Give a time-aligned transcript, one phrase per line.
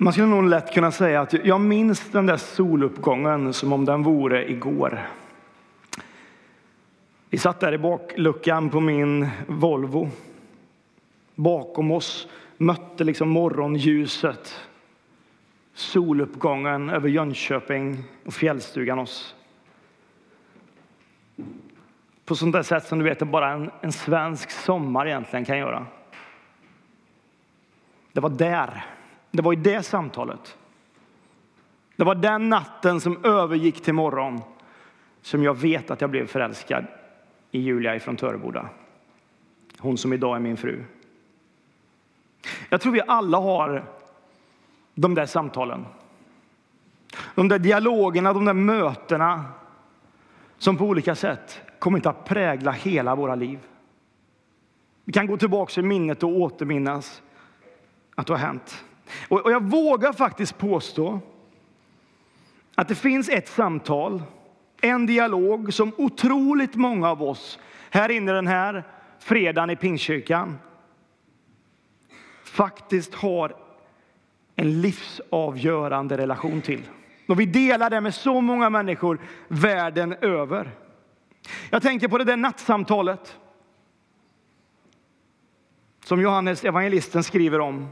[0.00, 4.02] Man skulle nog lätt kunna säga att jag minns den där soluppgången som om den
[4.02, 5.06] vore igår.
[7.30, 10.10] Vi satt där i bakluckan på min Volvo.
[11.34, 14.60] Bakom oss mötte liksom morgonljuset
[15.74, 19.34] soluppgången över Jönköping och fjällstugan oss.
[22.24, 25.58] På sånt där sätt som du vet att bara en, en svensk sommar egentligen kan
[25.58, 25.86] göra.
[28.12, 28.84] Det var där,
[29.30, 30.56] det var i det samtalet.
[31.96, 34.40] Det var den natten som övergick till morgon
[35.22, 36.84] som jag vet att jag blev förälskad
[37.50, 38.68] i Julia ifrån Töreboda.
[39.78, 40.84] Hon som idag är min fru.
[42.68, 43.84] Jag tror vi alla har
[44.94, 45.86] de där samtalen.
[47.34, 49.44] De där dialogerna, de där mötena
[50.58, 53.58] som på olika sätt kommit att prägla hela våra liv.
[55.04, 57.22] Vi kan gå tillbaka i minnet och återminnas
[58.14, 58.84] att det har hänt.
[59.28, 61.20] Och jag vågar faktiskt påstå
[62.74, 64.22] att det finns ett samtal,
[64.80, 67.58] en dialog som otroligt många av oss
[67.90, 68.84] här inne den här
[69.18, 70.58] fredagen i Pingstkyrkan
[72.44, 73.56] faktiskt har
[74.56, 76.82] en livsavgörande relation till.
[77.26, 80.70] Och vi delar det med så många människor världen över.
[81.70, 83.38] Jag tänker på det där nattsamtalet
[86.04, 87.88] som Johannes evangelisten skriver om.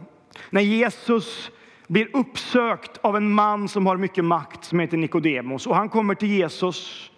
[0.50, 1.50] När Jesus
[1.86, 5.66] blir uppsökt av en man som har mycket makt som heter Nikodemos.
[5.66, 7.10] Och han kommer till Jesus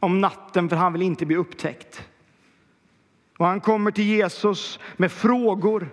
[0.00, 2.08] om natten för han vill inte bli upptäckt.
[3.38, 5.88] Och han kommer till Jesus med frågor.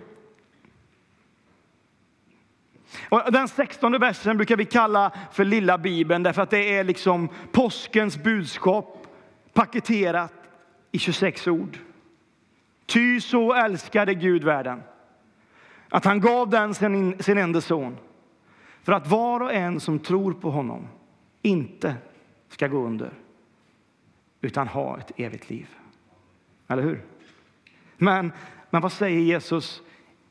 [3.08, 7.28] Och den 16 versen brukar vi kalla för lilla bibeln därför att det är liksom
[7.52, 9.06] påskens budskap
[9.52, 10.32] paketerat
[10.92, 11.78] i 26 ord.
[12.86, 14.82] Ty så älskade Gud världen
[15.92, 17.96] att han gav den sin, sin enda son
[18.82, 20.88] för att var och en som tror på honom
[21.42, 21.94] inte
[22.48, 23.10] ska gå under
[24.40, 25.68] utan ha ett evigt liv.
[26.68, 27.04] Eller hur?
[27.96, 28.32] Men,
[28.70, 29.82] men vad säger Jesus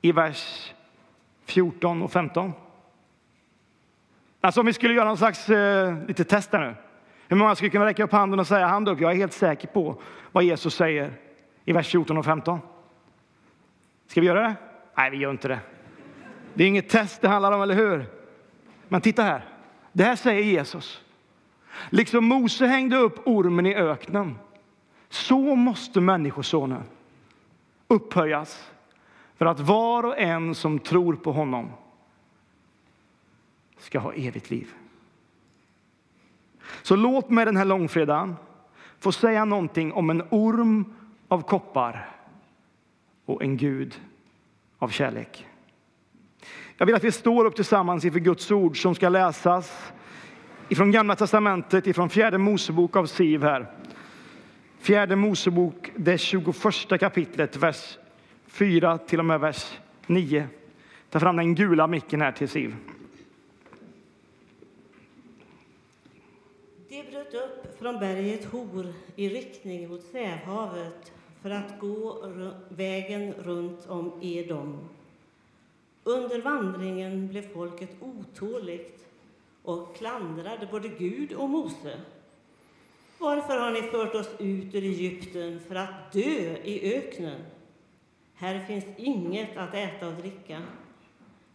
[0.02, 0.74] i vers
[1.46, 2.54] 14 och 15?
[4.42, 6.76] Alltså om vi skulle göra någon slags eh, lite test nu.
[7.28, 9.02] Hur många skulle kunna räcka upp handen och säga hand upp?
[9.02, 10.02] Jag är helt säker på
[10.32, 11.14] vad Jesus säger
[11.66, 12.60] i vers 14 och 15.
[14.08, 14.56] Ska vi göra det?
[14.96, 15.60] Nej, vi gör inte det.
[16.54, 18.06] Det är inget test det handlar om, eller hur?
[18.88, 19.46] Men titta här.
[19.92, 21.02] Det här säger Jesus.
[21.90, 24.36] Liksom Mose hängde upp ormen i öknen,
[25.10, 26.84] så måste Människosonen
[27.88, 28.72] upphöjas
[29.36, 31.72] för att var och en som tror på honom
[33.78, 34.74] ska ha evigt liv.
[36.82, 38.36] Så låt mig den här långfredagen
[39.00, 40.94] få säga någonting om en orm
[41.28, 42.10] av koppar
[43.26, 44.02] och en Gud
[44.82, 45.48] av kärlek.
[46.78, 49.94] Jag vill att vi står upp tillsammans inför Guds ord som ska läsas
[50.70, 53.72] ifrån Gamla testamentet, ifrån fjärde Mosebok av Siv här.
[54.80, 57.98] Fjärde Mosebok, det 21 kapitlet, vers
[58.48, 60.48] 4 till och med vers 9.
[61.10, 62.76] Ta fram den gula micken här till Siv.
[66.90, 72.32] De bröt upp från berget Hor i riktning mot Sävhavet för att gå
[72.70, 74.90] vägen runt om Edom.
[76.04, 79.08] Under vandringen blev folket otåligt
[79.64, 82.00] och klandrade både Gud och Mose.
[83.18, 87.42] Varför har ni fört oss ut ur Egypten för att dö i öknen?
[88.34, 90.62] Här finns inget att äta och dricka.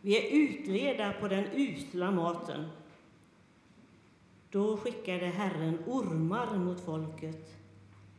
[0.01, 2.69] Vi är utleda på den usla maten.
[4.51, 7.55] Då skickade Herren ormar mot folket,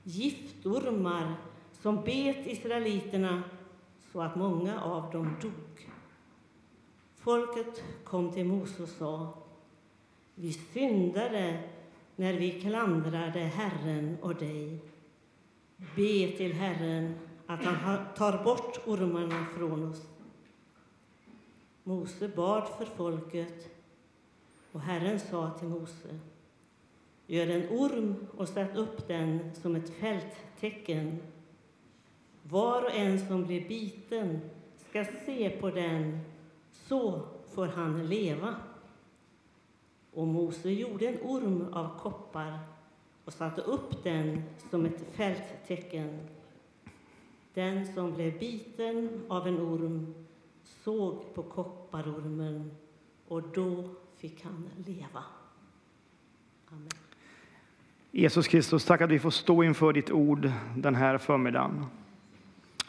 [0.03, 1.35] giftormar
[1.81, 3.43] som bet israeliterna
[4.11, 5.89] så att många av dem dog.
[7.15, 9.33] Folket kom till Mose och sa
[10.35, 11.63] Vi syndade
[12.15, 14.79] när vi klandrade Herren och dig.
[15.77, 17.15] Be till Herren
[17.47, 20.07] att han tar bort ormarna från oss.
[21.83, 23.69] Mose bad för folket
[24.71, 26.19] och Herren sa till Mose
[27.29, 31.19] Gör en orm och sätt upp den som ett fälttecken.
[32.49, 34.41] Var och en som blir biten
[34.89, 36.19] ska se på den,
[36.71, 37.21] så
[37.53, 38.55] får han leva.
[40.13, 42.59] Och Mose gjorde en orm av koppar
[43.25, 46.19] och satte upp den som ett fälttecken.
[47.53, 50.13] Den som blev biten av en orm
[50.63, 52.71] såg på kopparormen
[53.27, 55.23] och då fick han leva.
[56.69, 56.89] Amen.
[58.11, 61.85] Jesus Kristus, tack att vi får stå inför ditt ord den här förmiddagen.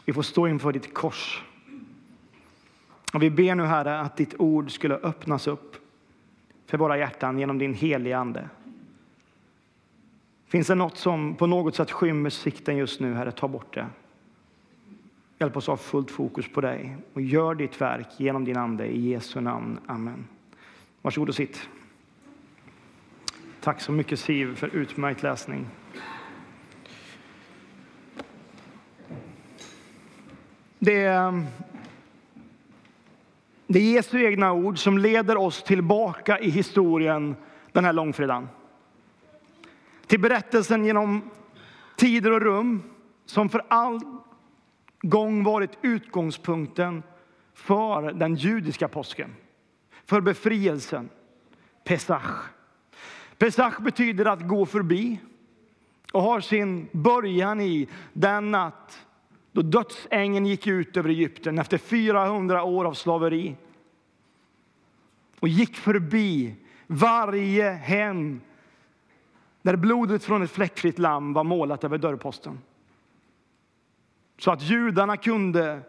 [0.09, 1.43] Vi får stå inför ditt kors.
[3.13, 5.75] Och vi ber nu, Herre, att ditt ord skulle öppnas upp
[6.65, 8.49] för våra hjärtan genom din heliga Ande.
[10.47, 13.87] Finns det något som på något sätt skymmer sikten just nu, Herre, ta bort det.
[15.39, 18.87] Hjälp oss att ha fullt fokus på dig och gör ditt verk genom din Ande.
[18.87, 19.79] I Jesu namn.
[19.85, 20.27] Amen.
[21.01, 21.69] Varsågod och sitt.
[23.61, 25.67] Tack så mycket Siv för utmärkt läsning.
[30.81, 31.45] Det är,
[33.67, 37.35] det är Jesu egna ord som leder oss tillbaka i historien
[37.71, 38.47] den här långfredagen.
[40.07, 41.29] Till berättelsen genom
[41.95, 42.83] tider och rum
[43.25, 43.99] som för all
[45.01, 47.03] gång varit utgångspunkten
[47.53, 49.35] för den judiska påsken,
[50.05, 51.09] för befrielsen,
[51.83, 52.49] Pesach.
[53.37, 55.19] Pesach betyder att gå förbi
[56.13, 59.05] och har sin början i den natt
[59.51, 63.55] då dödsängen gick ut över Egypten efter 400 år av slaveri
[65.39, 66.55] och gick förbi
[66.87, 68.41] varje hem
[69.61, 72.59] där blodet från ett fläckfritt lamm var målat över dörrposten.
[74.39, 75.81] Så att judarna kunde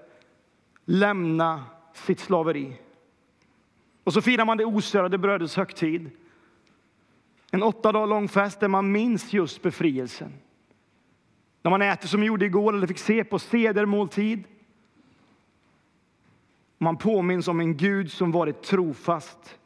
[0.84, 1.64] lämna
[1.94, 2.80] sitt slaveri.
[4.04, 6.10] Och så firar man det osörade brödets högtid.
[7.50, 10.32] En åtta dagar lång fest där man minns just befrielsen.
[11.62, 14.44] När man äter som vi gjorde igår, eller fick se på sedermåltid.
[16.78, 19.58] Man påminns om en Gud som varit trofast.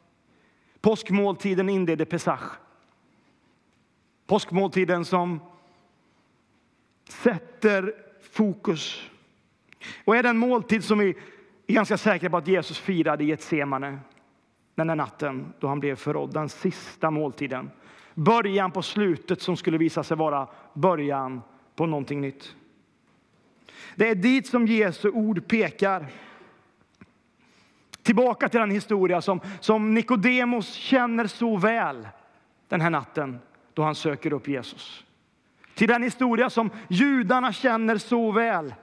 [0.81, 2.41] Påskmåltiden inledde Pesach.
[4.27, 5.39] Påskmåltiden som
[7.09, 7.93] sätter
[8.31, 9.09] fokus
[10.05, 11.09] och är den måltid som vi
[11.67, 13.99] är ganska säkra på att Jesus firade i Getsemane
[14.75, 16.33] den där natten då han blev förrådd.
[16.33, 17.71] Den sista måltiden.
[18.13, 21.41] Början på slutet som skulle visa sig vara början
[21.75, 22.55] på någonting nytt.
[23.95, 26.05] Det är dit som Jesu ord pekar.
[28.03, 32.07] Tillbaka till den historia som, som Nikodemos känner så väl
[32.67, 33.39] den här natten
[33.73, 35.03] då han söker upp Jesus.
[35.75, 38.73] Till den historia som judarna känner så väl.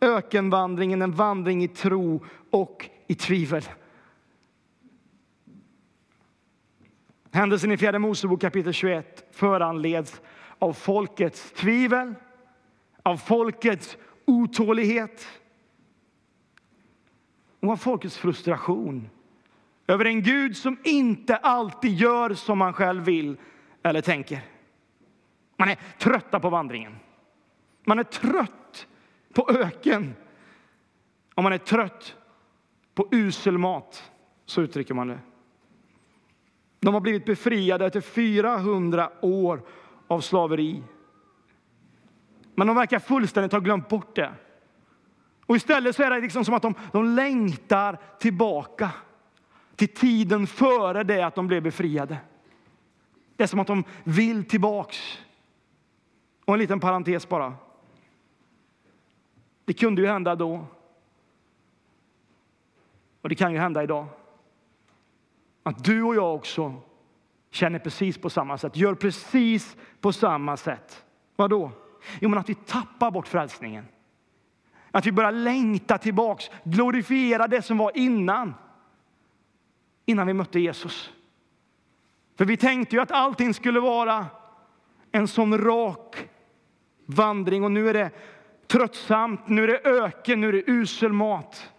[0.00, 3.62] Ökenvandringen, en vandring i tro och i tvivel.
[7.32, 10.20] Händelsen i Fjärde Mosebok kapitel 21 föranleds
[10.58, 12.14] av folkets tvivel,
[13.02, 15.28] av folkets otålighet
[17.60, 19.10] och av folkets frustration
[19.86, 23.36] över en Gud som inte alltid gör som man själv vill
[23.82, 24.40] eller tänker.
[25.56, 26.96] Man är trötta på vandringen.
[27.84, 28.86] Man är trött
[29.32, 30.14] på öken.
[31.34, 32.16] Och man är trött
[32.94, 34.10] på usel mat.
[34.44, 35.18] Så uttrycker man det.
[36.80, 39.62] De har blivit befriade efter 400 år
[40.08, 40.82] av slaveri.
[42.54, 44.32] Men de verkar fullständigt ha glömt bort det.
[45.46, 48.90] Och istället så är det liksom som att de, de längtar tillbaka
[49.76, 52.18] till tiden före det att de blev befriade.
[53.36, 55.18] Det är som att de vill tillbaks.
[56.44, 57.54] Och en liten parentes bara.
[59.64, 60.66] Det kunde ju hända då.
[63.22, 64.06] Och det kan ju hända idag.
[65.62, 66.74] Att du och jag också
[67.50, 71.04] känner precis på samma sätt, gör precis på samma sätt.
[71.36, 71.70] Vad då?
[72.20, 73.86] Jo, men att vi tappar bort frälsningen.
[74.90, 78.54] Att vi börjar längta tillbaks, glorifiera det som var innan.
[80.06, 81.12] Innan vi mötte Jesus.
[82.38, 84.26] För vi tänkte ju att allting skulle vara
[85.12, 86.28] en sån rak
[87.06, 88.10] vandring och nu är det
[88.66, 91.72] tröttsamt, nu är det öken, nu är det usel mat.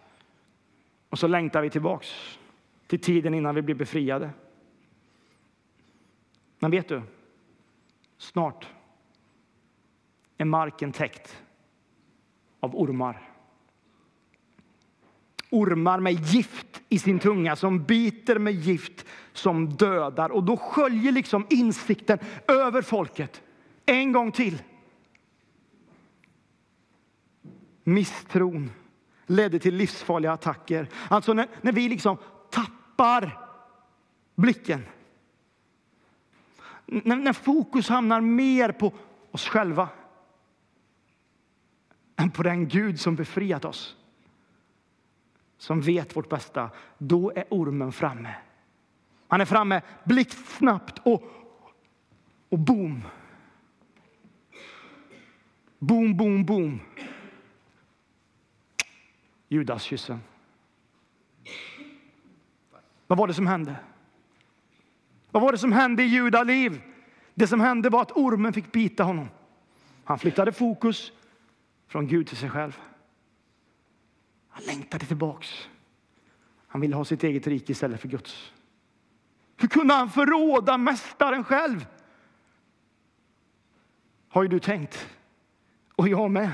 [1.10, 2.38] Och så längtar vi tillbaks
[2.86, 4.30] till tiden innan vi blir befriade.
[6.60, 7.02] Men vet du,
[8.18, 8.66] snart
[10.38, 11.42] är marken täckt
[12.60, 13.22] av ormar.
[15.50, 20.30] Ormar med gift i sin tunga som biter med gift som dödar.
[20.30, 23.42] Och då sköljer liksom insikten över folket
[23.86, 24.62] en gång till.
[27.84, 28.70] Misstron
[29.26, 30.88] ledde till livsfarliga attacker.
[31.08, 32.16] Alltså när, när vi liksom
[32.50, 33.38] tappar
[34.34, 34.82] blicken.
[36.90, 38.92] När, när fokus hamnar mer på
[39.30, 39.88] oss själva
[42.16, 43.96] än på den Gud som befriat oss
[45.58, 48.34] som vet vårt bästa, då är ormen framme.
[49.28, 51.22] Han är framme blixtsnabbt och,
[52.48, 53.02] och boom.
[55.78, 56.80] Boom, boom, boom.
[59.48, 60.20] Judaskyssen.
[63.06, 63.76] Vad var det som hände?
[65.30, 66.82] Vad var det som hände i Juda liv?
[67.34, 69.28] Det som hände var att ormen fick bita honom.
[70.04, 71.12] Han flyttade fokus
[71.88, 72.80] från Gud till sig själv.
[74.48, 75.68] Han längtade tillbaks
[76.66, 78.52] Han ville ha sitt eget rike istället för Guds.
[79.56, 81.86] Hur kunde han förråda mästaren själv?
[84.28, 85.08] Har ju du tänkt.
[85.96, 86.52] Och jag med.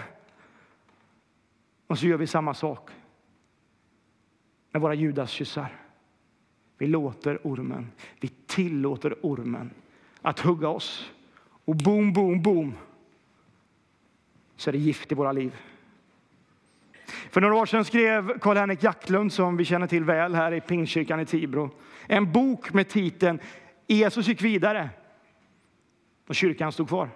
[1.86, 2.90] Och så gör vi samma sak
[4.70, 5.85] med våra judaskyssar.
[6.78, 7.90] Vi låter ormen,
[8.20, 9.70] vi tillåter ormen
[10.22, 11.12] att hugga oss.
[11.64, 12.74] Och boom, boom, boom
[14.56, 15.56] så är det gift i våra liv.
[17.30, 21.20] För några år sedan skrev Karl-Henrik Jacklund, som vi känner till väl här i Pingstkyrkan
[21.20, 21.70] i Tibro,
[22.06, 23.38] en bok med titeln
[23.86, 24.90] Jesus gick vidare
[26.26, 27.08] och kyrkan stod kvar.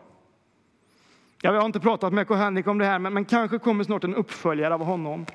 [1.43, 4.15] Jag har inte pratat med Karl-Henrik om det här, men, men kanske kommer snart en
[4.15, 5.27] uppföljare av honom,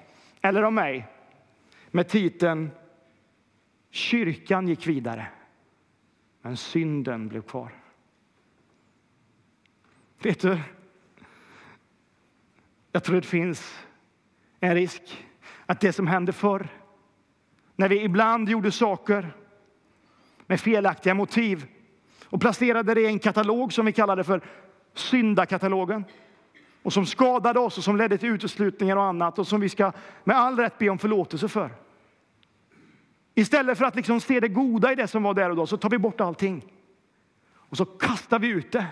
[0.42, 1.08] eller av mig,
[1.92, 2.72] med titeln
[3.96, 5.28] Kyrkan gick vidare,
[6.42, 7.72] men synden blev kvar.
[10.22, 10.60] Vet du,
[12.92, 13.86] jag tror det finns
[14.60, 15.26] en risk
[15.66, 16.68] att det som hände förr,
[17.76, 19.36] när vi ibland gjorde saker
[20.46, 21.66] med felaktiga motiv
[22.26, 24.42] och placerade det i en katalog som vi kallade för
[24.94, 26.06] syndakatalogen
[26.84, 29.92] och som skadade oss och som ledde till uteslutningar och annat och som vi ska
[30.24, 31.85] med all rätt be om förlåtelse för.
[33.36, 35.78] Istället för att liksom se det goda i det som var där och då så
[35.78, 36.66] tar vi bort allting
[37.48, 38.88] och så kastar vi ut det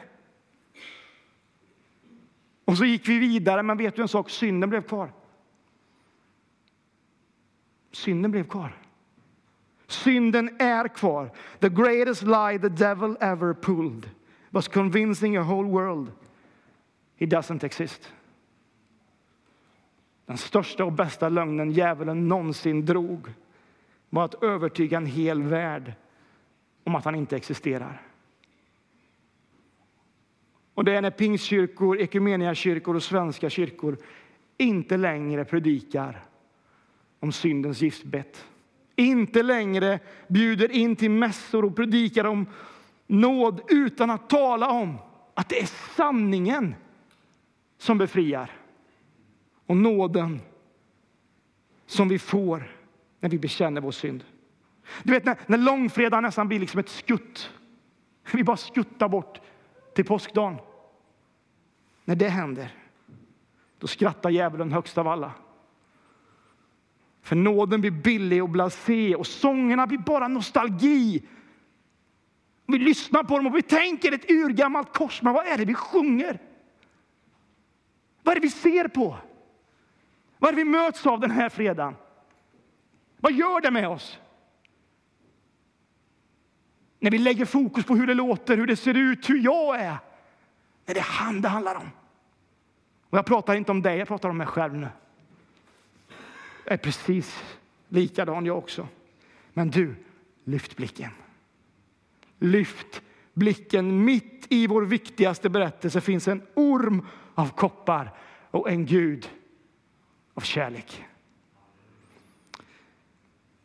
[2.66, 4.30] och så gick vi vidare, men vet du en sak?
[4.30, 5.12] Synden blev kvar.
[7.92, 8.78] Synden blev kvar.
[9.88, 11.32] Synden är kvar.
[11.60, 14.10] The greatest lie the devil ever pulled
[14.50, 16.12] was convincing a whole world
[17.16, 18.14] he doesn't exist.
[20.26, 23.30] Den största och bästa lögnen djävulen någonsin drog
[24.14, 25.94] var att övertyga en hel värld
[26.84, 28.02] om att han inte existerar.
[30.74, 33.98] Och det är när pingstkyrkor, ekumeniakyrkor och svenska kyrkor
[34.58, 36.24] inte längre predikar
[37.20, 38.46] om syndens giftbett.
[38.96, 42.46] Inte längre bjuder in till mässor och predikar om
[43.08, 44.98] nåd utan att tala om
[45.34, 46.76] att det är sanningen
[47.78, 48.52] som befriar
[49.66, 50.40] och nåden
[51.86, 52.83] som vi får
[53.24, 54.24] när vi bekänner vår synd.
[55.04, 57.52] Du vet när, när långfredagen nästan blir liksom ett skutt.
[58.34, 59.42] Vi bara skuttar bort
[59.96, 60.56] till påskdagen.
[62.06, 62.72] När det händer,
[63.80, 65.32] då skrattar djävulen högst av alla.
[67.22, 71.24] För nåden blir billig och blasé och sångerna blir bara nostalgi.
[72.66, 75.74] Vi lyssnar på dem och vi tänker ett urgammalt kors, men vad är det vi
[75.74, 76.40] sjunger?
[78.24, 79.18] Vad är det vi ser på?
[80.40, 81.96] Vad är det vi möts av den här fredagen?
[83.24, 84.20] Vad gör det med oss?
[87.00, 89.98] När vi lägger fokus på hur det låter, hur det ser ut, hur jag är.
[90.86, 91.90] När det är han det handlar om.
[93.10, 94.88] Och jag pratar inte om dig, jag pratar om mig själv nu.
[96.64, 97.44] Jag är precis
[97.90, 98.88] likadan jag också.
[99.54, 99.96] Men du,
[100.44, 101.12] lyft blicken.
[102.40, 103.02] Lyft
[103.34, 104.06] blicken.
[104.06, 108.14] Mitt i vår viktigaste berättelse finns en orm av koppar
[108.52, 109.30] och en Gud
[110.34, 111.06] av kärlek.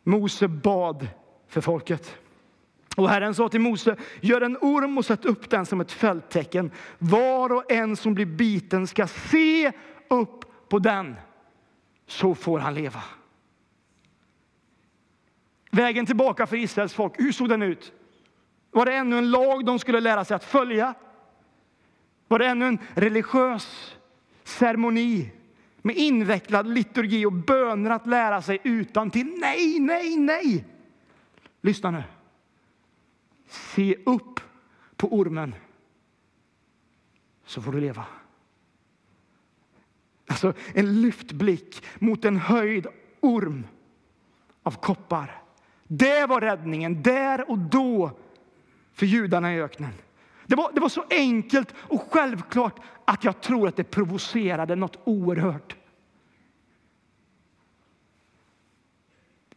[0.03, 1.07] Mose bad
[1.47, 2.17] för folket.
[2.95, 6.71] Och Herren sa till Mose, gör en orm och sätt upp den som ett fälttecken.
[6.97, 9.71] Var och en som blir biten ska se
[10.07, 11.15] upp på den,
[12.07, 13.03] så får han leva.
[15.71, 17.93] Vägen tillbaka för Israels folk, hur såg den ut?
[18.71, 20.93] Var det ännu en lag de skulle lära sig att följa?
[22.27, 23.95] Var det ännu en religiös
[24.43, 25.31] ceremoni
[25.81, 29.35] med invecklad liturgi och böner att lära sig utan till?
[29.39, 30.65] Nej, nej, nej!
[31.61, 32.03] Lyssna nu.
[33.47, 34.39] Se upp
[34.95, 35.55] på ormen,
[37.45, 38.05] så får du leva.
[40.27, 42.87] Alltså en lyftblick mot en höjd
[43.19, 43.67] orm
[44.63, 45.41] av koppar.
[45.87, 48.11] Det var räddningen, där och då,
[48.93, 49.93] för judarna i öknen.
[50.49, 54.99] Det var, det var så enkelt och självklart att jag tror att det provocerade något
[55.03, 55.75] oerhört.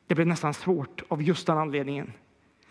[0.06, 2.12] Det blev nästan svårt av just den anledningen.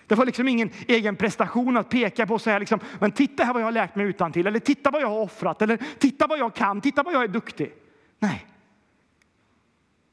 [0.07, 3.53] Det var liksom ingen egen prestation att peka på och säga liksom, men titta här
[3.53, 6.27] vad jag har lärt mig utan till eller titta vad jag har offrat, eller titta
[6.27, 7.73] vad jag kan, titta vad jag är duktig.
[8.19, 8.45] Nej.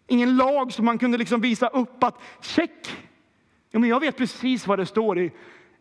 [0.07, 2.97] Ingen lag som man kunde liksom visa upp att check.
[3.71, 5.33] Ja, men jag vet precis vad det står i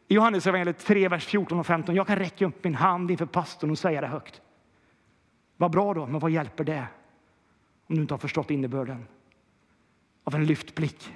[0.08, 1.96] Johannes evangeliet 3, vers 14 och 15.
[1.96, 4.42] Jag kan räcka upp min hand inför pastorn och säga det högt.
[5.58, 6.88] Vad bra då, men vad hjälper det
[7.88, 9.08] om du inte har förstått innebörden
[10.24, 11.14] av en lyft blick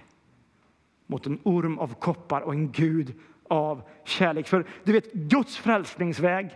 [1.07, 3.13] mot en orm av koppar och en Gud
[3.47, 4.47] av kärlek.
[4.47, 6.49] För du vet, Guds frälsningsväg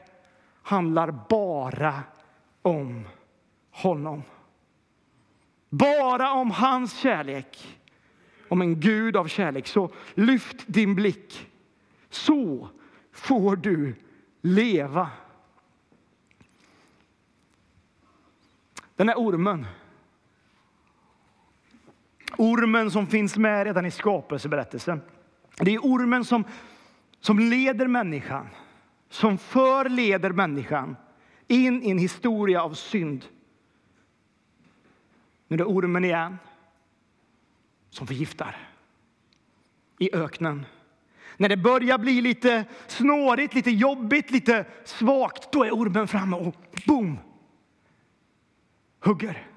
[0.62, 2.04] handlar bara
[2.62, 3.08] om
[3.72, 4.24] honom.
[5.70, 7.80] Bara om hans kärlek
[8.50, 9.68] om en Gud av kärlek.
[9.68, 11.48] Så lyft din blick.
[12.10, 12.70] Så
[13.12, 13.96] får du
[14.42, 15.10] leva.
[18.96, 19.66] Den här ormen.
[22.38, 25.02] Ormen som finns med redan i skapelseberättelsen.
[25.58, 26.44] Det är ormen som,
[27.20, 28.50] som leder människan,
[29.10, 30.96] som förleder människan
[31.48, 33.26] in i en historia av synd.
[35.48, 36.38] Nu är det ormen igen
[37.90, 38.70] som förgiftar
[40.00, 40.66] i öknen.
[41.38, 46.56] När det börjar bli lite snårigt, lite jobbigt, lite svagt, då är ormen framme och
[46.86, 47.18] boom!
[49.00, 49.48] Hugger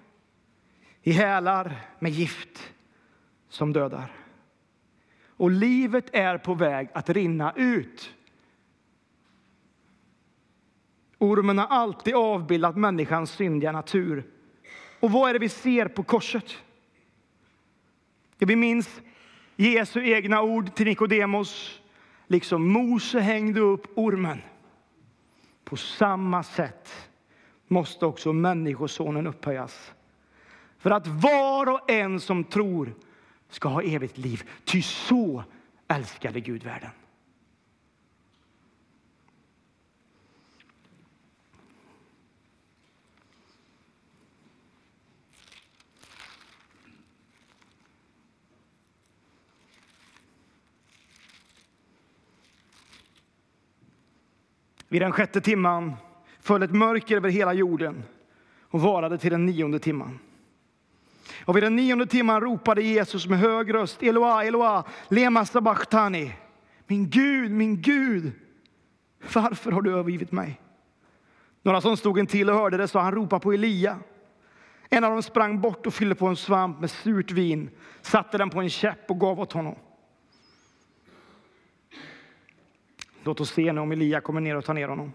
[1.03, 2.73] i hälar med gift
[3.49, 4.13] som dödar.
[5.27, 8.15] Och livet är på väg att rinna ut.
[11.19, 14.25] Ormen har alltid avbildat människans syndiga natur.
[15.01, 16.57] Och vad är det vi ser på korset?
[18.39, 19.01] Vi minns
[19.61, 21.81] Jesu egna ord till Nikodemos.
[22.27, 24.43] Liksom Mose hängde upp ormen.
[25.65, 27.11] På samma sätt
[27.69, 29.93] måste också Människosonen upphöjas.
[30.79, 32.95] För att var och en som tror
[33.49, 34.43] ska ha evigt liv.
[34.65, 35.45] Ty så
[35.89, 36.91] älskade Gud världen.
[54.89, 55.93] Vid den sjätte timman
[56.41, 58.03] föll ett mörker över hela jorden
[58.63, 60.19] och varade till den nionde timman.
[61.45, 66.33] Och vid den nionde timman ropade Jesus med hög röst Eloa, Eloa, lema sabachthani.
[66.87, 68.33] Min Gud, min Gud,
[69.35, 70.61] varför har du övergivit mig?
[71.63, 73.99] Några som stod en till och hörde det sa han ropa på Elia.
[74.89, 77.71] En av dem sprang bort och fyllde på en svamp med surt vin,
[78.03, 79.75] satte den på en käpp och gav åt honom.
[83.29, 85.13] Låt oss se nu om Elia kommer ner och tar ner honom.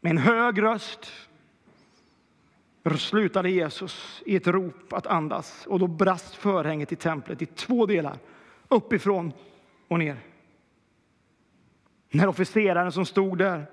[0.00, 1.12] Med en hög röst
[2.98, 7.86] slutade Jesus i ett rop att andas och då brast förhänget i templet i två
[7.86, 8.18] delar,
[8.68, 9.32] uppifrån
[9.88, 10.16] och ner.
[12.10, 13.66] När officeraren som stod där,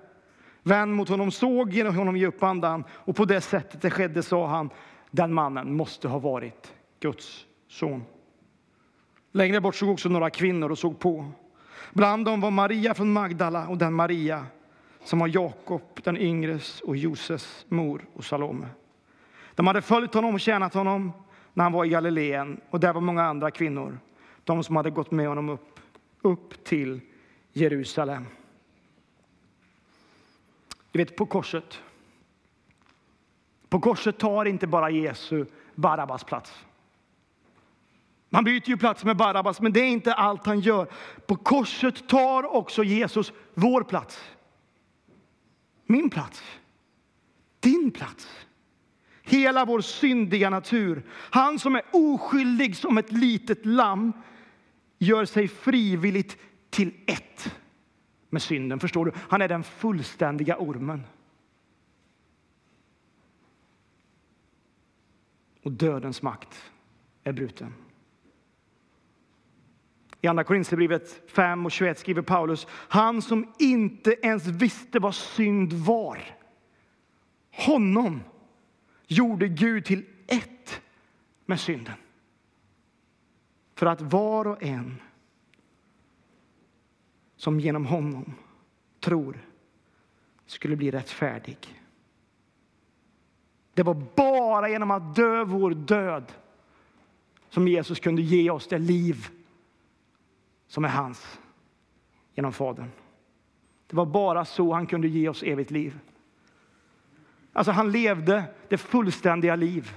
[0.63, 4.23] vänd mot honom, såg genom honom ge upp andan och på det sättet det skedde
[4.23, 4.69] sa han,
[5.11, 8.03] den mannen måste ha varit Guds son.
[9.31, 11.31] Längre bort såg också några kvinnor och såg på.
[11.93, 14.45] Bland dem var Maria från Magdala och den Maria
[15.03, 18.67] som var Jakob den yngres och Joses mor och Salome.
[19.55, 21.11] De hade följt honom och tjänat honom
[21.53, 23.99] när han var i Galileen och där var många andra kvinnor,
[24.43, 25.79] de som hade gått med honom upp,
[26.21, 27.01] upp till
[27.53, 28.25] Jerusalem.
[30.91, 31.81] Du vet, på korset.
[33.69, 35.45] På korset tar inte bara Jesu
[35.75, 36.65] Barabbas plats.
[38.35, 40.87] Man byter ju plats med Barabbas, men det är inte allt han gör.
[41.25, 44.23] På korset tar också Jesus vår plats.
[45.85, 46.43] Min plats.
[47.59, 48.45] Din plats.
[49.23, 51.03] Hela vår syndiga natur.
[51.09, 54.13] Han som är oskyldig som ett litet lamm
[54.97, 56.37] gör sig frivilligt
[56.69, 57.55] till ett
[58.29, 58.79] med synden.
[58.79, 59.11] Förstår du?
[59.29, 61.03] Han är den fullständiga ormen.
[65.63, 66.71] Och dödens makt
[67.23, 67.73] är bruten.
[70.25, 75.73] I Andra Korinthierbrevet 5 och 21 skriver Paulus, han som inte ens visste vad synd
[75.73, 76.37] var,
[77.51, 78.23] honom
[79.07, 80.81] gjorde Gud till ett
[81.45, 81.93] med synden.
[83.75, 85.01] För att var och en
[87.35, 88.33] som genom honom
[88.99, 89.37] tror
[90.45, 91.81] skulle bli rättfärdig.
[93.73, 96.31] Det var bara genom att dö vår död
[97.49, 99.29] som Jesus kunde ge oss det liv
[100.67, 101.39] som är hans
[102.33, 102.91] genom Fadern.
[103.87, 105.99] Det var bara så han kunde ge oss evigt liv.
[107.53, 109.95] Alltså han levde det fullständiga liv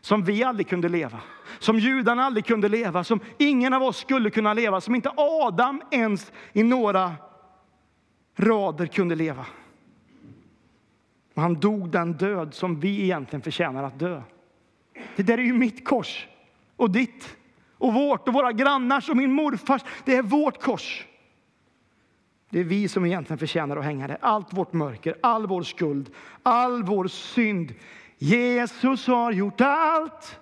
[0.00, 1.20] som vi aldrig kunde leva,
[1.58, 5.82] som judarna aldrig kunde leva, som ingen av oss skulle kunna leva, som inte Adam
[5.90, 7.14] ens i några
[8.36, 9.46] rader kunde leva.
[11.34, 14.22] Och han dog den död som vi egentligen förtjänar att dö.
[15.16, 16.28] Det där är ju mitt kors
[16.76, 17.36] och ditt
[17.78, 19.82] och vårt och våra grannars och min morfars.
[20.04, 21.06] Det är vårt kors.
[22.50, 24.18] Det är vi som egentligen förtjänar att hänga där.
[24.20, 26.10] Allt vårt mörker, all vår skuld,
[26.42, 27.74] all vår synd.
[28.18, 30.40] Jesus har gjort allt.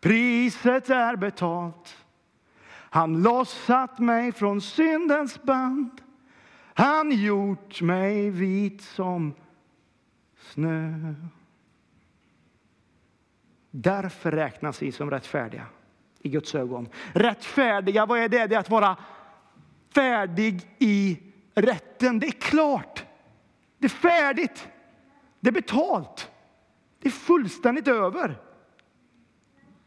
[0.00, 1.96] Priset är betalt.
[2.70, 6.00] Han lossat mig från syndens band.
[6.74, 9.34] Han gjort mig vit som
[10.38, 11.14] snö.
[13.70, 15.66] Därför räknas vi som rättfärdiga
[16.26, 16.88] i Guds ögon.
[17.12, 18.46] Rättfärdiga, vad är det?
[18.46, 18.96] Det är att vara
[19.94, 21.18] färdig i
[21.54, 22.18] rätten.
[22.18, 23.04] Det är klart.
[23.78, 24.68] Det är färdigt.
[25.40, 26.30] Det är betalt.
[27.02, 28.38] Det är fullständigt över.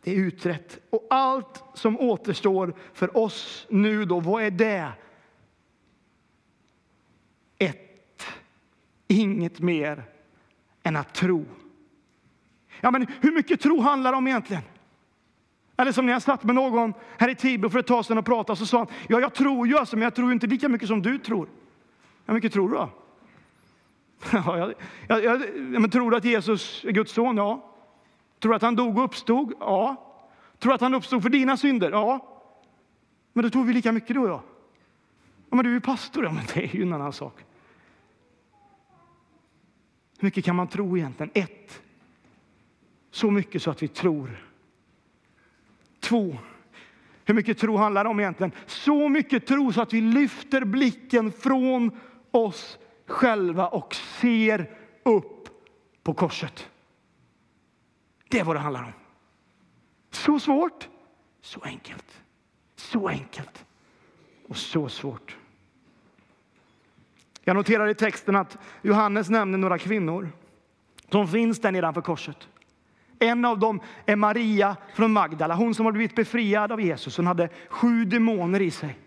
[0.03, 0.79] Det är utrett.
[0.89, 4.91] Och allt som återstår för oss nu då, vad är det?
[7.57, 8.25] Ett.
[9.07, 10.03] Inget mer
[10.83, 11.45] än att tro.
[12.81, 14.63] Ja, men hur mycket tro handlar det om egentligen?
[15.79, 18.25] Eller som när jag satt med någon här i Tibro för ett tag sedan och
[18.25, 20.87] pratade så sa han, ja jag tror ju alltså, men jag tror inte lika mycket
[20.87, 21.49] som du tror.
[22.25, 22.89] Hur mycket tror du då?
[24.31, 24.73] Ja, jag,
[25.07, 27.37] jag, jag, men tror du att Jesus är Guds son?
[27.37, 27.73] Ja.
[28.39, 29.53] Tror du att han dog och uppstod?
[29.59, 30.13] Ja.
[30.59, 31.91] Tror du att han uppstod för dina synder?
[31.91, 32.27] Ja.
[33.33, 34.41] Men då tror vi lika mycket du och jag.
[35.49, 36.23] Ja, men du är ju pastor.
[36.23, 37.45] Ja, men det är ju en annan sak.
[40.19, 41.31] Hur mycket kan man tro egentligen?
[41.33, 41.81] Ett.
[43.11, 44.48] Så mycket så att vi tror.
[45.99, 46.37] Två.
[47.25, 48.51] Hur mycket tro handlar det om egentligen?
[48.65, 51.91] Så mycket tro så att vi lyfter blicken från
[52.31, 54.69] oss själva och ser
[55.03, 55.49] upp
[56.03, 56.69] på korset.
[58.29, 58.91] Det är vad det handlar om.
[60.11, 60.87] Så svårt,
[61.41, 62.21] så enkelt.
[62.75, 63.65] Så enkelt
[64.47, 65.37] och så svårt.
[67.43, 70.29] Jag noterar i texten att Johannes nämner några kvinnor
[71.09, 72.47] som finns där nedanför korset.
[73.19, 77.17] En av dem är Maria från Magdala, hon som har blivit befriad av Jesus.
[77.17, 78.99] Hon hade sju demoner i sig.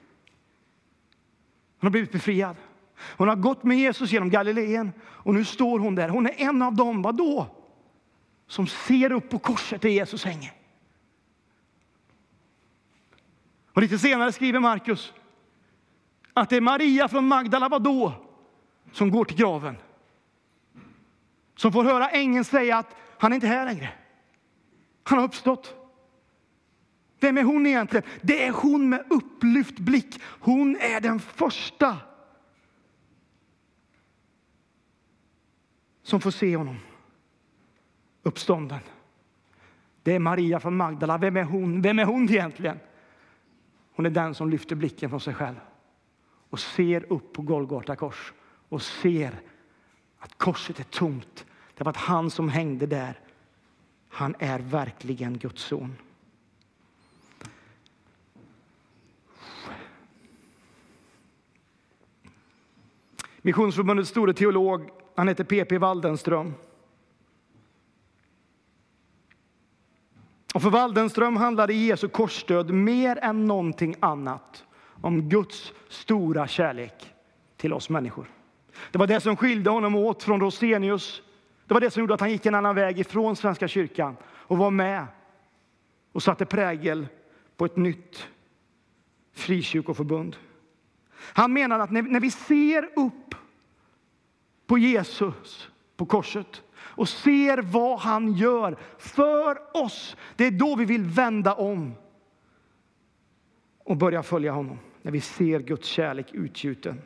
[1.78, 2.56] Hon har blivit befriad.
[2.96, 6.08] Hon har gått med Jesus genom Galileen och nu står hon där.
[6.08, 7.46] Hon är en av dem, vadå?
[8.46, 10.52] Som ser upp på korset där Jesus hänger.
[13.72, 15.12] Och lite senare skriver Markus
[16.32, 18.12] att det är Maria från Magdala, vadå?
[18.92, 19.76] Som går till graven.
[21.56, 23.92] Som får höra ängeln säga att han är inte här längre.
[25.02, 25.74] Han har uppstått.
[27.20, 28.06] Vem är hon egentligen?
[28.22, 30.20] Det är hon med upplyft blick.
[30.22, 31.98] Hon är den första
[36.02, 36.76] som får se honom
[38.22, 38.78] uppstånden.
[40.02, 41.18] Det är Maria från Magdala.
[41.18, 41.82] Vem är hon?
[41.82, 42.78] Vem är hon egentligen?
[43.94, 45.60] Hon är den som lyfter blicken från sig själv
[46.50, 48.32] och ser upp på Golgata kors
[48.68, 49.40] och ser
[50.18, 51.46] att korset är tomt.
[51.74, 53.20] Det var att han som hängde där,
[54.12, 55.96] han är verkligen Guds son.
[63.42, 65.78] Missionsförbundets store teolog, han heter P.P.
[65.78, 66.54] Waldenström.
[70.54, 74.64] Och för Waldenström handlade Jesu korsdöd mer än någonting annat
[75.00, 77.14] om Guds stora kärlek
[77.56, 78.30] till oss människor.
[78.90, 81.22] Det var det som skilde honom åt från Rosenius.
[81.66, 84.58] Det var det som gjorde att han gick en annan väg ifrån Svenska kyrkan och
[84.58, 85.06] var med
[86.12, 87.06] och satte prägel
[87.56, 88.28] på ett nytt
[89.32, 90.36] frikyrkoförbund.
[91.14, 93.34] Han menar att när, när vi ser upp
[94.66, 100.84] på Jesus på korset och ser vad han gör för oss, det är då vi
[100.84, 101.94] vill vända om
[103.84, 104.78] och börja följa honom.
[105.02, 107.02] När vi ser Guds kärlek utgjuten.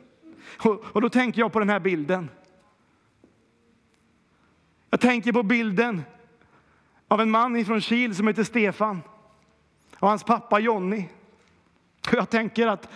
[0.63, 2.29] Och, och då tänker jag på den här bilden.
[4.89, 6.03] Jag tänker på bilden
[7.07, 9.01] av en man från Kil som heter Stefan
[9.99, 11.05] och hans pappa Jonny.
[12.11, 12.89] Jag tänker att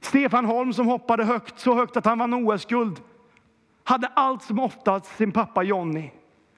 [0.00, 3.00] Stefan Holm som hoppade högt, så högt att han vann OS-guld
[3.84, 6.10] hade allt som oftast sin pappa Jonny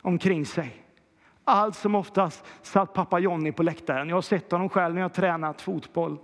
[0.03, 0.85] omkring sig.
[1.45, 4.09] Allt som oftast satt pappa Jonny på läktaren.
[4.09, 6.19] Jag har sett honom själv när jag tränat fotboll.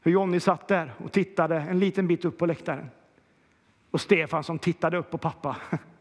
[0.00, 2.90] Hur Jonny satt där och tittade en liten bit upp på läktaren.
[3.90, 5.56] Och Stefan som tittade upp på pappa.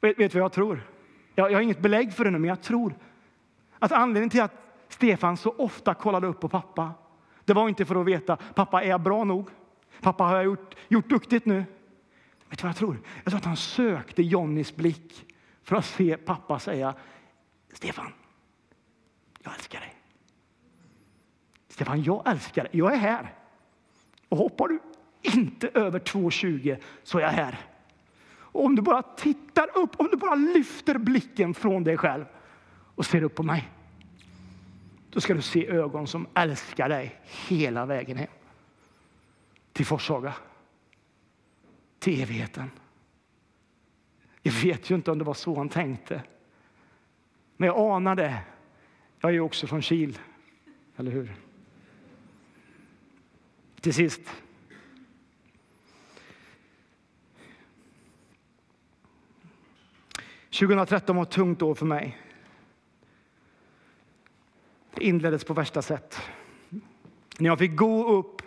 [0.00, 0.82] Vet, vet vad jag tror?
[1.34, 2.94] Jag, jag har inget belägg för det nu, men jag tror
[3.78, 6.92] att anledningen till att Stefan så ofta kollade upp på pappa,
[7.44, 9.48] det var inte för att veta, pappa är jag bra nog?
[10.00, 11.64] Pappa, har jag gjort, gjort duktigt nu?
[12.48, 13.00] Vet du vad jag tror?
[13.24, 16.94] Jag tror att han sökte Jonnys blick för att se pappa säga
[17.72, 18.12] Stefan,
[19.38, 19.94] jag älskar dig.
[21.68, 22.70] Stefan, jag älskar dig.
[22.74, 23.34] Jag är här.
[24.28, 24.80] Och hoppar du
[25.22, 27.58] inte över 2,20 så är jag här.
[28.58, 32.24] Och om du bara tittar upp, om du bara lyfter blicken från dig själv
[32.94, 33.68] och ser upp på mig,
[35.10, 38.28] då ska du se ögon som älskar dig hela vägen hem
[39.72, 40.34] till Forshaga,
[41.98, 42.70] till evigheten.
[44.42, 46.22] Jag vet ju inte om det var så han tänkte.
[47.56, 48.38] Men jag anar det.
[49.20, 50.18] Jag är ju också från Kil,
[50.96, 51.34] eller hur?
[53.80, 54.20] Till sist.
[60.50, 62.18] –2013 var ett tungt år för mig.
[64.94, 66.20] Det inleddes på värsta sätt.
[67.38, 68.42] När jag fick gå upp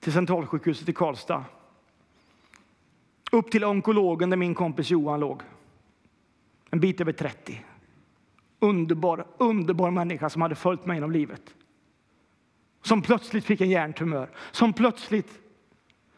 [0.00, 1.44] till Centralsjukhuset i Karlstad.
[3.32, 5.42] Upp till onkologen där min kompis Johan låg.
[6.70, 7.64] En bit över 30.
[8.58, 11.54] Underbar, underbar människa som hade följt mig genom livet.
[12.82, 14.30] Som plötsligt fick en hjärntumör.
[14.50, 15.38] Som plötsligt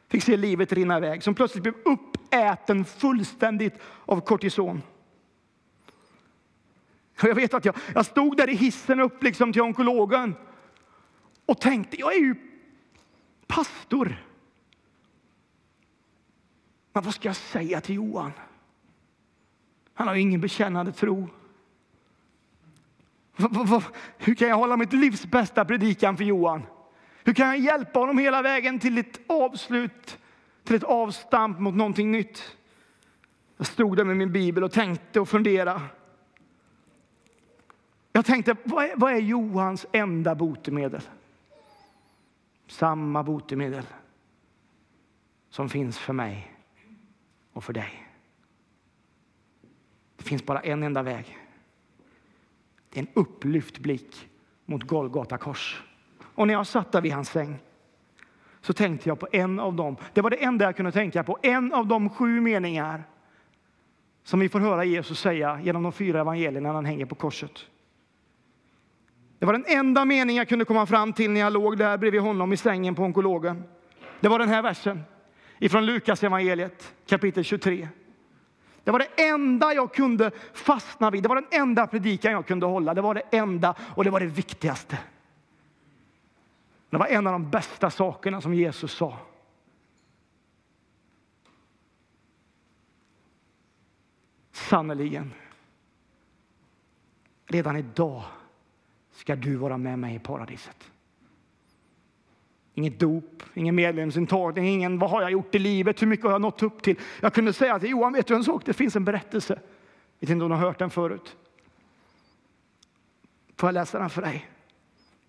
[0.08, 1.22] fick se livet rinna iväg.
[1.22, 1.74] Som plötsligt blev
[2.32, 4.82] äten fullständigt av kortison.
[7.22, 10.34] Och jag vet att jag, jag stod där i hissen upp liksom till onkologen
[11.46, 12.34] och tänkte, jag är ju
[13.46, 14.24] pastor.
[16.92, 18.32] Men vad ska jag säga till Johan?
[19.94, 21.28] Han har ju ingen bekännande tro.
[24.18, 26.62] Hur kan jag hålla mitt livs bästa predikan för Johan?
[27.24, 30.18] Hur kan jag hjälpa honom hela vägen till ett avslut,
[30.64, 32.56] till ett avstamp mot någonting nytt?
[33.56, 35.80] Jag stod där med min bibel och tänkte och funderade.
[38.12, 41.00] Jag tänkte, vad är, vad är Johans enda botemedel?
[42.66, 43.84] Samma botemedel
[45.50, 46.54] som finns för mig
[47.52, 48.08] och för dig.
[50.16, 51.38] Det finns bara en enda väg.
[52.88, 54.28] Det är en upplyft blick
[54.64, 55.82] mot Golgata kors.
[56.34, 57.58] Och när jag satt där vid hans säng
[58.62, 59.96] så tänkte jag på en av dem.
[60.12, 61.38] Det var det enda jag kunde tänka på.
[61.42, 63.04] En av de sju meningar
[64.24, 67.66] som vi får höra Jesus säga genom de fyra evangelierna när han hänger på korset.
[69.38, 72.20] Det var den enda mening jag kunde komma fram till när jag låg där bredvid
[72.20, 73.64] honom i sängen på onkologen.
[74.20, 75.02] Det var den här versen
[75.58, 77.88] ifrån Lukas evangeliet kapitel 23.
[78.84, 81.22] Det var det enda jag kunde fastna vid.
[81.22, 82.94] Det var den enda predikan jag kunde hålla.
[82.94, 84.98] Det var det enda och det var det viktigaste.
[86.92, 89.18] Det var en av de bästa sakerna som Jesus sa.
[94.52, 95.32] Sannerligen.
[97.46, 98.22] Redan idag
[99.10, 100.90] ska du vara med mig i paradiset.
[102.74, 106.40] Inget dop, ingen medlemsintagning, ingen vad har jag gjort i livet, hur mycket har jag
[106.40, 106.98] nått upp till.
[107.20, 109.54] Jag kunde säga till Johan, vet du en sak, det finns en berättelse.
[110.18, 111.36] Jag vet inte om du har hört den förut.
[113.56, 114.48] Får jag läsa den för dig?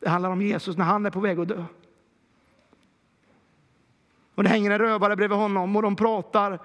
[0.04, 1.66] Det handlar om Jesus när han är på väg att dö.
[4.36, 6.60] Och det hänger en rövare bredvid honom och de pratar.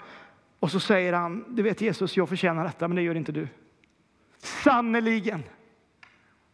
[0.59, 3.47] Och så säger han, du vet Jesus, jag förtjänar detta, men det gör inte du.
[4.37, 5.43] Sannerligen,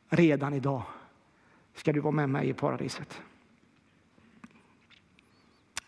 [0.09, 0.81] redan idag
[1.73, 3.21] ska du vara med mig i paradiset.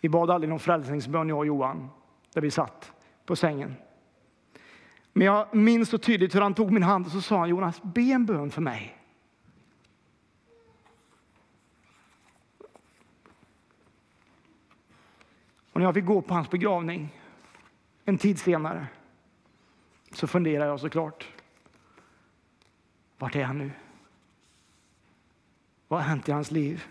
[0.02, 1.90] Vi bad aldrig någon frälsningsbön, jag och Johan,
[2.34, 2.92] där vi satt
[3.26, 3.76] på sängen.
[5.14, 7.82] Men jag minns så tydligt hur han tog min hand och så sa han, Jonas,
[7.84, 8.97] be en bön för mig.
[15.78, 17.10] Och när jag fick gå på hans begravning
[18.06, 18.88] en tid senare
[20.12, 21.28] så funderade jag såklart.
[23.18, 23.72] Vart är han nu?
[25.88, 26.86] Vad har hänt i hans liv?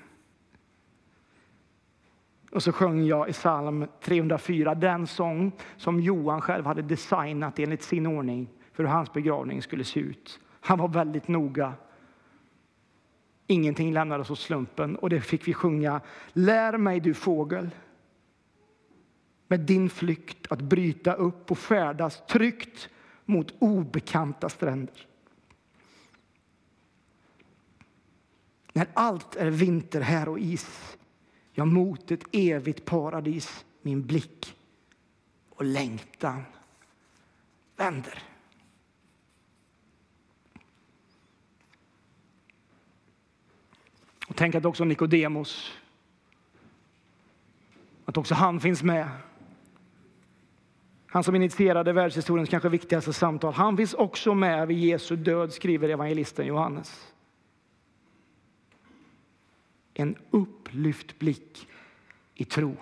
[2.51, 7.83] Och så sjöng jag i psalm 304 den sång som Johan själv hade designat enligt
[7.83, 10.40] sin ordning för hur hans begravning skulle se ut.
[10.61, 11.75] Han var väldigt noga.
[13.46, 16.01] Ingenting lämnades åt slumpen och det fick vi sjunga.
[16.33, 17.70] Lär mig du fågel
[19.49, 22.89] med din flykt att bryta upp och färdas tryggt
[23.25, 25.07] mot obekanta stränder.
[28.73, 30.97] När allt är vinter här och is
[31.53, 34.57] jag mot ett evigt paradis min blick
[35.49, 36.43] och längtan
[37.77, 38.23] vänder.
[44.29, 45.73] Och tänk att också Nikodemos,
[48.05, 49.09] att också han finns med.
[51.09, 53.55] Han som initierade världshistoriens kanske viktigaste samtal.
[53.55, 57.12] Han finns också med vid Jesu död, skriver evangelisten Johannes.
[59.95, 61.69] En upplyft blick
[62.35, 62.77] i tro.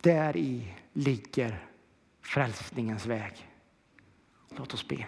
[0.00, 1.66] Där i ligger
[2.22, 3.48] frälsningens väg.
[4.56, 5.06] Låt oss be.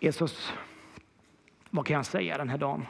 [0.00, 0.52] Jesus,
[1.70, 2.86] vad kan jag säga den här dagen?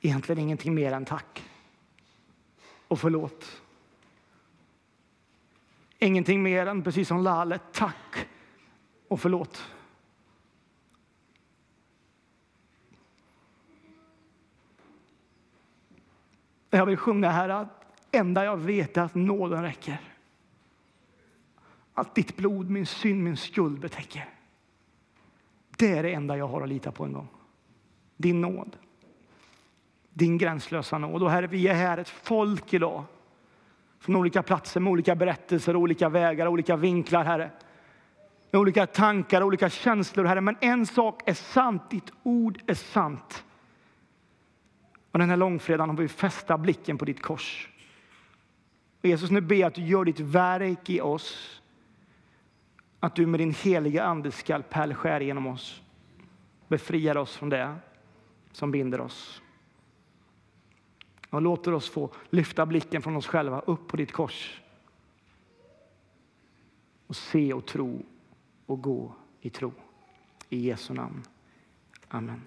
[0.00, 1.44] Egentligen ingenting mer än tack
[2.88, 3.62] och förlåt.
[5.98, 8.26] Ingenting mer än, precis som Lale, tack
[9.08, 9.70] och förlåt.
[16.70, 20.00] Jag vill sjunga här att enda jag vet är att nåden räcker.
[21.94, 24.33] Att ditt blod, min synd, min skuld betäcker.
[25.76, 27.28] Det är det enda jag har att lita på en gång.
[28.16, 28.76] Din nåd.
[30.16, 31.22] din gränslösa nåd.
[31.22, 33.04] Och Herre, vi är här ett folk idag.
[33.98, 37.50] Från olika platser med olika berättelser, olika vägar, olika vinklar, Herre.
[38.50, 40.40] Med olika tankar, olika känslor, Herre.
[40.40, 43.44] Men en sak är sant, ditt ord är sant.
[45.10, 47.68] Och den här långfredagen har vi fästa blicken på ditt kors.
[49.00, 51.60] Och Jesus, nu ber jag att du gör ditt verk i oss.
[53.04, 55.82] Att du med din heliga ande skalpell skär genom oss.
[56.68, 57.76] Befriar oss från det
[58.52, 59.42] som binder oss.
[61.30, 64.62] Och låter oss få lyfta blicken från oss själva upp på ditt kors.
[67.06, 68.02] Och se och tro
[68.66, 69.72] och gå i tro.
[70.48, 71.22] I Jesu namn.
[72.08, 72.42] Amen.